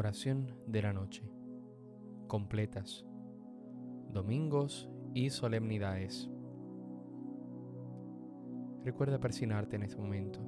[0.00, 1.30] oración de la noche,
[2.26, 3.04] completas,
[4.10, 6.30] domingos y solemnidades.
[8.82, 10.40] Recuerda persignarte en este momento.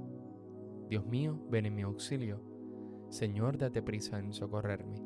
[0.89, 2.41] Dios mío, ven en mi auxilio.
[3.11, 4.96] Señor, date prisa en socorrerme.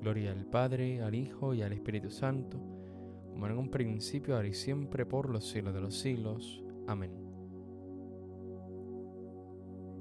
[0.00, 2.58] Gloria al Padre, al Hijo y al Espíritu Santo,
[3.30, 6.64] como en un principio, ahora y siempre, por los siglos de los siglos.
[6.88, 7.12] Amén.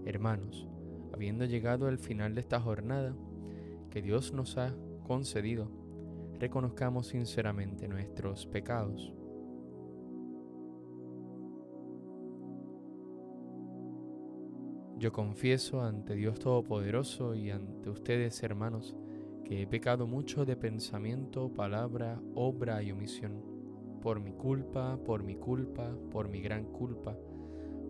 [0.04, 0.68] Hermanos,
[1.14, 3.16] habiendo llegado al final de esta jornada,
[3.92, 4.74] que Dios nos ha
[5.04, 5.70] concedido,
[6.40, 9.14] reconozcamos sinceramente nuestros pecados.
[14.98, 18.96] Yo confieso ante Dios Todopoderoso y ante ustedes, hermanos,
[19.44, 23.44] que he pecado mucho de pensamiento, palabra, obra y omisión,
[24.02, 27.18] por mi culpa, por mi culpa, por mi gran culpa.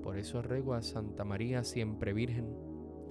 [0.01, 2.55] Por eso ruego a Santa María, siempre Virgen,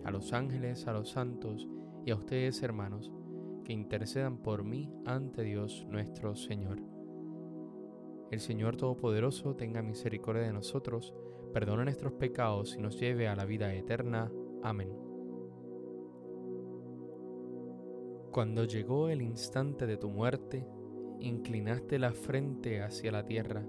[0.04, 1.68] a los ángeles, a los santos,
[2.04, 3.12] y a ustedes, hermanos,
[3.64, 6.82] que intercedan por mí ante Dios nuestro Señor.
[8.30, 11.14] El Señor Todopoderoso tenga misericordia de nosotros,
[11.52, 14.30] perdona nuestros pecados y nos lleve a la vida eterna.
[14.62, 14.90] Amén.
[18.30, 20.64] Cuando llegó el instante de tu muerte,
[21.18, 23.66] inclinaste la frente hacia la tierra,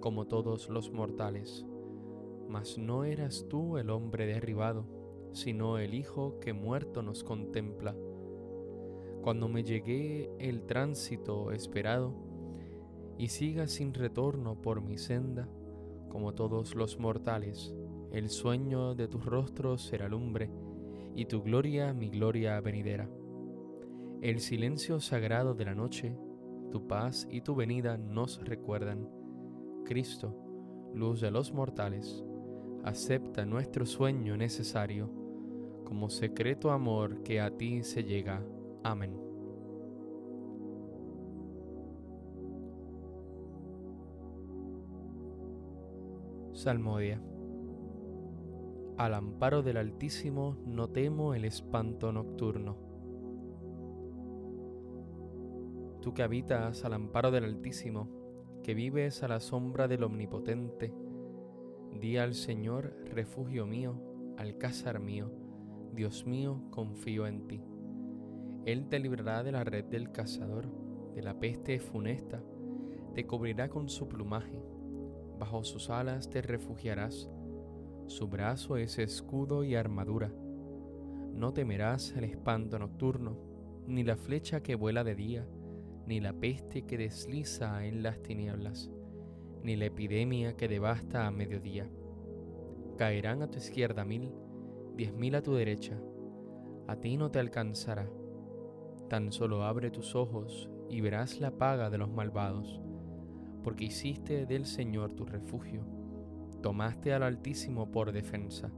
[0.00, 1.66] como todos los mortales,
[2.48, 7.94] mas no eras tú el hombre derribado sino el Hijo que muerto nos contempla.
[9.22, 12.14] Cuando me llegué el tránsito esperado,
[13.18, 15.48] y siga sin retorno por mi senda,
[16.08, 17.74] como todos los mortales,
[18.12, 20.50] el sueño de tus rostros será lumbre,
[21.14, 23.08] y tu gloria mi gloria venidera.
[24.20, 26.16] El silencio sagrado de la noche,
[26.70, 29.08] tu paz y tu venida nos recuerdan.
[29.84, 30.34] Cristo,
[30.94, 32.24] luz de los mortales,
[32.86, 35.10] acepta nuestro sueño necesario
[35.84, 38.44] como secreto amor que a ti se llega.
[38.84, 39.20] Amén.
[46.52, 47.20] Salmodia.
[48.96, 52.76] Al amparo del Altísimo no temo el espanto nocturno.
[56.00, 58.08] Tú que habitas al amparo del Altísimo,
[58.62, 60.94] que vives a la sombra del Omnipotente,
[61.96, 65.30] di al Señor, refugio mío, alcázar mío,
[65.92, 67.62] Dios mío, confío en ti.
[68.64, 70.66] Él te librará de la red del cazador,
[71.14, 72.42] de la peste funesta,
[73.14, 74.62] te cubrirá con su plumaje,
[75.38, 77.30] bajo sus alas te refugiarás,
[78.06, 80.32] su brazo es escudo y armadura.
[81.32, 83.36] No temerás el espanto nocturno,
[83.86, 85.46] ni la flecha que vuela de día,
[86.06, 88.90] ni la peste que desliza en las tinieblas,
[89.66, 91.90] ni la epidemia que devasta a mediodía.
[92.96, 94.32] Caerán a tu izquierda mil,
[94.94, 96.00] diez mil a tu derecha,
[96.86, 98.08] a ti no te alcanzará.
[99.08, 102.80] Tan solo abre tus ojos y verás la paga de los malvados,
[103.64, 105.84] porque hiciste del Señor tu refugio,
[106.62, 108.70] tomaste al Altísimo por defensa.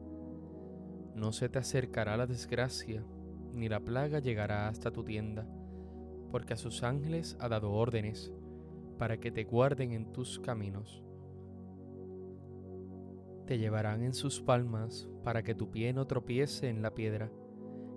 [1.14, 3.04] No se te acercará la desgracia,
[3.52, 5.46] ni la plaga llegará hasta tu tienda,
[6.30, 8.32] porque a sus ángeles ha dado órdenes
[8.98, 11.02] para que te guarden en tus caminos
[13.48, 17.32] te llevarán en sus palmas para que tu pie no tropiece en la piedra.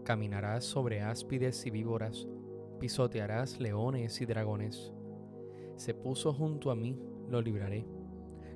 [0.06, 2.26] Caminarás sobre áspides y víboras,
[2.80, 4.94] pisotearás leones y dragones.
[5.76, 6.98] Se puso junto a mí,
[7.28, 7.86] lo libraré.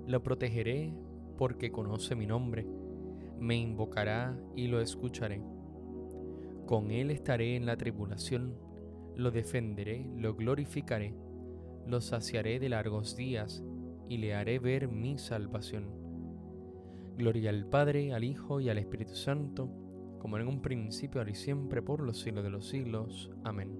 [0.07, 0.93] Lo protegeré
[1.37, 2.65] porque conoce mi nombre.
[3.41, 5.41] Me invocará y lo escucharé.
[6.65, 8.57] Con él estaré en la tribulación,
[9.17, 11.13] lo defenderé, lo glorificaré,
[11.87, 13.63] lo saciaré de largos días
[14.09, 15.85] y le haré ver mi salvación.
[17.17, 19.69] Gloria al Padre, al Hijo y al Espíritu Santo,
[20.19, 23.31] como en un principio, ahora y siempre, por los siglos de los siglos.
[23.43, 23.79] Amén.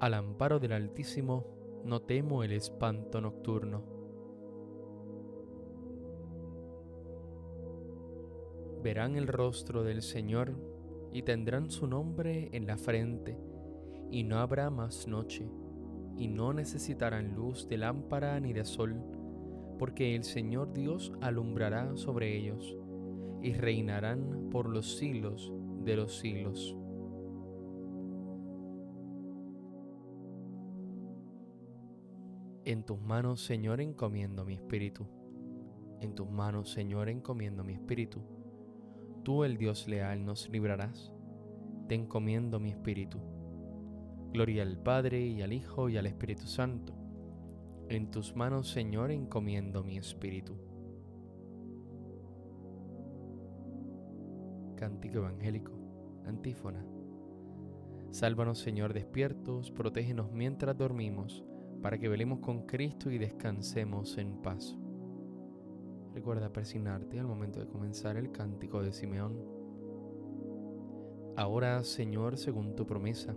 [0.00, 3.84] Al amparo del Altísimo, no temo el espanto nocturno.
[8.82, 10.54] Verán el rostro del Señor
[11.12, 13.38] y tendrán su nombre en la frente,
[14.10, 15.48] y no habrá más noche,
[16.16, 19.02] y no necesitarán luz de lámpara ni de sol
[19.78, 22.76] porque el Señor Dios alumbrará sobre ellos
[23.42, 25.52] y reinarán por los siglos
[25.84, 26.76] de los siglos.
[32.64, 35.06] En tus manos, Señor, encomiendo mi espíritu.
[36.00, 38.22] En tus manos, Señor, encomiendo mi espíritu.
[39.22, 41.12] Tú, el Dios leal, nos librarás.
[41.88, 43.20] Te encomiendo mi espíritu.
[44.32, 46.96] Gloria al Padre y al Hijo y al Espíritu Santo
[47.88, 50.54] en tus manos, Señor, encomiendo mi espíritu.
[54.76, 55.72] Cántico Evangélico,
[56.24, 56.84] antífona.
[58.10, 61.44] Sálvanos, Señor, despiertos, protégenos mientras dormimos,
[61.80, 64.76] para que velemos con Cristo y descansemos en paz.
[66.12, 69.38] Recuerda persignarte al momento de comenzar el cántico de Simeón.
[71.36, 73.36] Ahora, Señor, según tu promesa,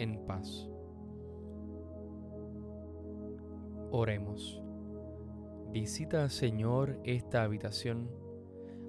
[0.00, 0.68] en paz.
[3.92, 4.62] Oremos.
[5.72, 8.10] Visita, Señor, esta habitación,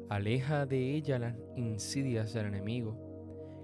[0.09, 3.11] aleja de ella las insidias del enemigo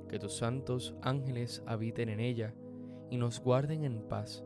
[0.08, 2.54] que tus santos ángeles habiten en ella
[3.10, 4.44] y nos guarden en paz,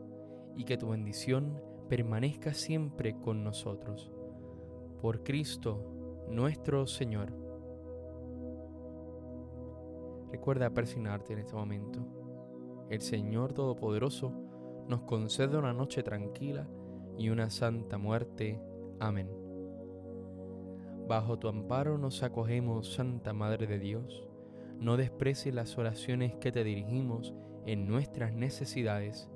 [0.56, 4.10] y que tu bendición permanezca siempre con nosotros.
[5.00, 7.32] Por Cristo nuestro Señor.
[10.30, 12.21] Recuerda persignarte en este momento.
[12.92, 14.34] El Señor Todopoderoso
[14.86, 16.68] nos concede una noche tranquila
[17.16, 18.60] y una santa muerte.
[19.00, 19.30] Amén.
[21.08, 24.28] Bajo tu amparo nos acogemos, Santa Madre de Dios
[24.78, 27.32] no desprecies las oraciones que te dirigimos
[27.64, 29.30] en nuestras necesidades,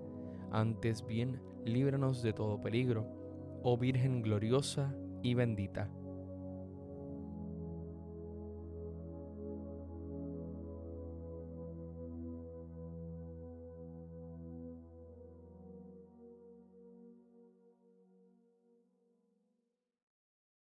[0.50, 3.06] antes bien líbranos de todo peligro,
[3.62, 5.88] oh Virgen gloriosa y bendita.